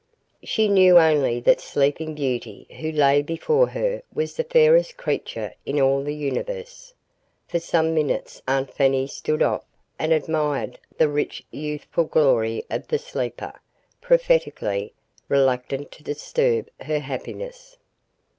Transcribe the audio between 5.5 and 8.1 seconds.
in all the universe. For some